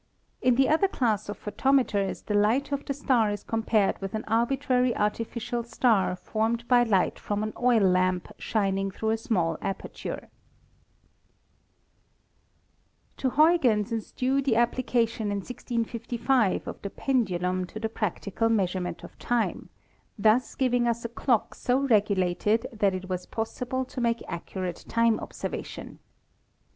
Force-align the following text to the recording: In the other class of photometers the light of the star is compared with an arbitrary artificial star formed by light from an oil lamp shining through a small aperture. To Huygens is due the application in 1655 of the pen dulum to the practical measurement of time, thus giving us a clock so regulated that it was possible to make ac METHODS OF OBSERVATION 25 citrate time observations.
In 0.41 0.55
the 0.55 0.67
other 0.67 0.87
class 0.87 1.29
of 1.29 1.37
photometers 1.37 2.23
the 2.25 2.33
light 2.33 2.71
of 2.71 2.83
the 2.85 2.93
star 2.95 3.29
is 3.29 3.43
compared 3.43 4.01
with 4.01 4.15
an 4.15 4.23
arbitrary 4.27 4.97
artificial 4.97 5.61
star 5.61 6.15
formed 6.15 6.67
by 6.67 6.81
light 6.81 7.19
from 7.19 7.43
an 7.43 7.53
oil 7.61 7.81
lamp 7.83 8.29
shining 8.39 8.89
through 8.89 9.11
a 9.11 9.17
small 9.19 9.59
aperture. 9.61 10.29
To 13.17 13.29
Huygens 13.29 13.91
is 13.91 14.11
due 14.11 14.41
the 14.41 14.55
application 14.55 15.27
in 15.31 15.37
1655 15.41 16.67
of 16.67 16.81
the 16.81 16.89
pen 16.89 17.23
dulum 17.23 17.67
to 17.67 17.79
the 17.79 17.87
practical 17.87 18.49
measurement 18.49 19.03
of 19.03 19.19
time, 19.19 19.69
thus 20.17 20.55
giving 20.55 20.87
us 20.87 21.05
a 21.05 21.09
clock 21.09 21.53
so 21.53 21.77
regulated 21.77 22.65
that 22.73 22.95
it 22.95 23.07
was 23.07 23.27
possible 23.27 23.85
to 23.85 24.01
make 24.01 24.21
ac 24.21 24.25
METHODS 24.25 24.33
OF 24.33 24.39
OBSERVATION 24.39 24.61
25 24.63 24.81
citrate 24.81 24.91
time 24.91 25.19
observations. 25.19 25.99